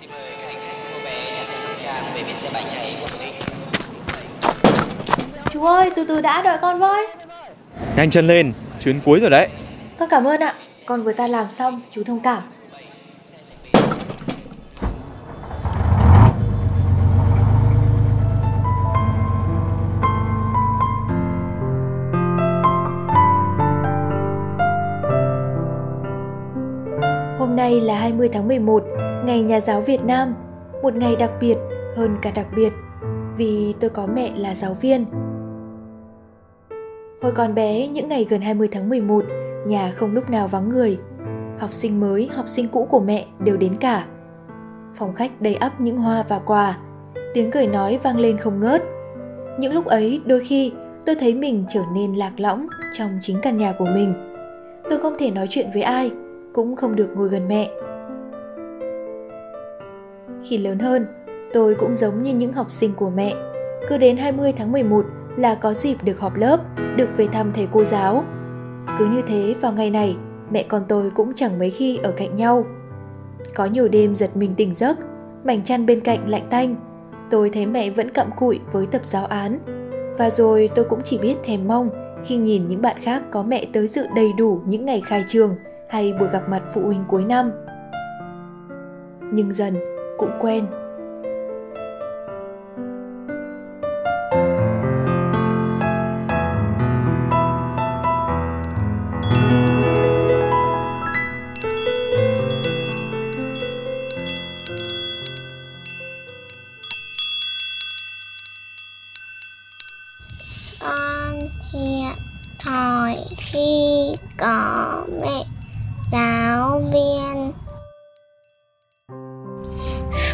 [0.00, 2.64] Xin mời các hành khách cô bé nhà xe Sóc Trang về bến xe bãi
[2.68, 3.34] cháy của Phước Ích.
[5.50, 7.06] Chú ơi, từ từ đã đợi con với.
[7.96, 9.48] Nhanh chân lên, chuyến cuối rồi đấy.
[9.98, 10.54] Con cảm ơn ạ.
[10.86, 12.42] Con vừa ta làm xong, chú thông cảm.
[27.38, 28.84] Hôm nay là 20 tháng 11,
[29.26, 30.34] ngày Nhà giáo Việt Nam,
[30.82, 31.56] một ngày đặc biệt
[31.96, 32.72] hơn cả đặc biệt
[33.36, 35.04] vì tôi có mẹ là giáo viên.
[37.22, 39.24] Hồi còn bé, những ngày gần 20 tháng 11,
[39.66, 40.98] nhà không lúc nào vắng người.
[41.58, 44.06] Học sinh mới, học sinh cũ của mẹ đều đến cả.
[44.94, 46.78] Phòng khách đầy ắp những hoa và quà,
[47.34, 48.82] tiếng cười nói vang lên không ngớt.
[49.58, 50.72] Những lúc ấy, đôi khi
[51.06, 54.14] tôi thấy mình trở nên lạc lõng trong chính căn nhà của mình.
[54.90, 56.10] Tôi không thể nói chuyện với ai,
[56.54, 57.70] cũng không được ngồi gần mẹ.
[60.44, 61.06] Khi lớn hơn,
[61.52, 63.34] tôi cũng giống như những học sinh của mẹ.
[63.88, 65.04] Cứ đến 20 tháng 11
[65.36, 66.60] là có dịp được họp lớp,
[66.96, 68.24] được về thăm thầy cô giáo.
[68.98, 70.16] Cứ như thế vào ngày này,
[70.50, 72.64] mẹ con tôi cũng chẳng mấy khi ở cạnh nhau.
[73.54, 74.98] Có nhiều đêm giật mình tỉnh giấc,
[75.44, 76.76] mảnh chăn bên cạnh lạnh tanh.
[77.30, 79.58] Tôi thấy mẹ vẫn cặm cụi với tập giáo án.
[80.18, 81.90] Và rồi tôi cũng chỉ biết thèm mong
[82.24, 85.56] khi nhìn những bạn khác có mẹ tới dự đầy đủ những ngày khai trường
[85.88, 87.50] hay buổi gặp mặt phụ huynh cuối năm.
[89.32, 90.66] Nhưng dần cũng quen.
[110.80, 112.16] Con thiệt
[112.64, 115.44] thòi khi có mẹ
[116.12, 117.63] giáo viên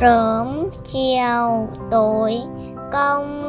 [0.00, 2.34] sớm chiều tối
[2.92, 3.42] công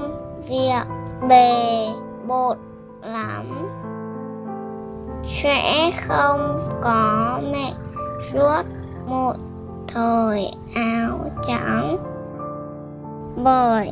[0.47, 0.87] việc
[1.29, 1.87] bề
[2.27, 2.57] bộn
[3.01, 3.69] lắm.
[5.25, 7.71] Sẽ không có mẹ
[8.31, 8.63] suốt
[9.05, 9.33] một
[9.87, 11.97] thời áo trắng.
[13.43, 13.89] Bởi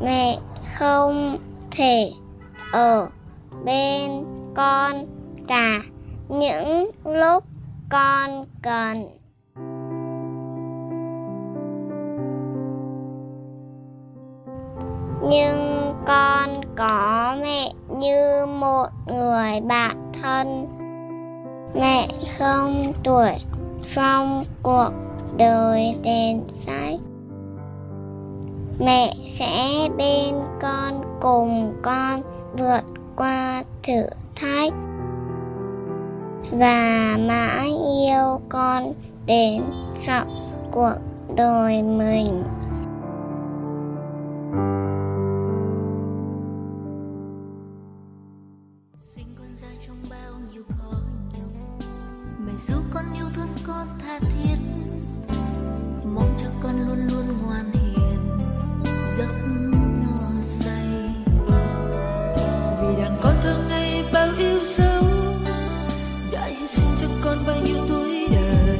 [0.00, 0.38] mẹ
[0.78, 1.36] không
[1.70, 2.10] thể
[2.72, 3.06] ở
[3.64, 4.24] bên
[4.54, 5.06] con
[5.48, 5.80] cả
[6.28, 7.44] những lúc
[7.90, 9.25] con cần.
[15.30, 20.66] Nhưng con có mẹ như một người bạn thân.
[21.74, 23.32] Mẹ không tuổi
[23.94, 24.90] trong cuộc
[25.36, 27.00] đời đèn sách
[28.78, 32.22] mẹ sẽ bên con cùng con
[32.58, 32.82] vượt
[33.16, 34.02] qua thử
[34.36, 34.72] thách.
[36.50, 37.70] Và mãi
[38.06, 38.92] yêu con
[39.26, 39.62] đến
[40.06, 40.26] trọn
[40.72, 40.94] cuộc
[41.36, 42.42] đời mình.
[52.46, 54.56] Mẹ giúp con yêu thương con tha thiết.
[56.04, 58.38] Mong cho con luôn luôn ngoan hiền.
[59.18, 59.34] Giấc
[60.02, 61.14] no say.
[62.80, 65.04] Vì đàn con thương ngày bao yêu dấu
[66.32, 68.78] đã hy sinh cho con bao nhiêu tuổi đời.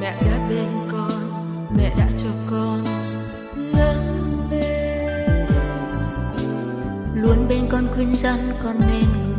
[0.00, 1.22] Mẹ đã bên con,
[1.76, 2.84] mẹ đã cho con
[3.56, 4.16] lớn
[4.50, 5.46] lên
[7.14, 9.37] luôn bên con khuyên răn con nên người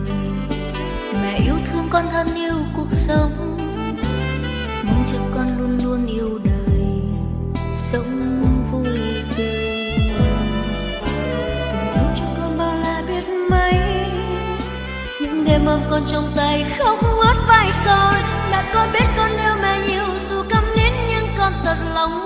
[1.22, 3.58] mẹ yêu thương con thân yêu cuộc sống.
[4.84, 7.02] Mong cho con luôn luôn yêu đời,
[7.74, 8.42] sống
[8.72, 8.88] vui
[9.38, 10.00] tươi.
[11.72, 13.74] Tình thương cho con bao la biết mấy,
[15.22, 18.14] những đêm ôm con trong tay khóc ướt vai con.
[18.52, 22.26] Mẹ con biết con yêu mẹ nhiều, dù câm nín nhưng con thật lòng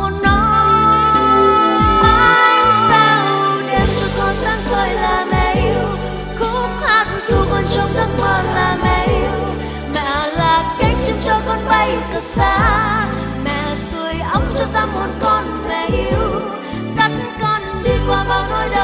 [12.24, 13.06] xa.
[13.46, 16.42] Mẹ sưởi ấm cho ta hồn con mẹ yêu.
[16.98, 17.12] Dắt
[17.42, 18.83] con đi qua bao nỗi đau